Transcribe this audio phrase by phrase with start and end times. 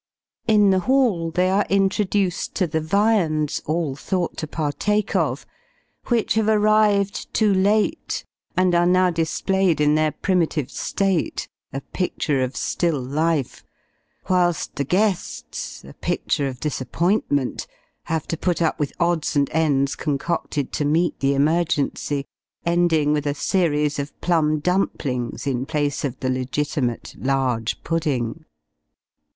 [0.47, 5.45] ]In the hall they are introduced to the viands, all thought to partake of;
[6.07, 8.25] which have arrived too late,
[8.57, 13.63] and are now displayed in their primitive state a picture of still life;
[14.27, 17.67] whilst the guests a picture of disappointment
[18.05, 22.25] have to put up with odds and ends, concocted to meet the emergency,
[22.65, 28.45] ending with a series of plum dumplings, in place of the legitimate large pudding.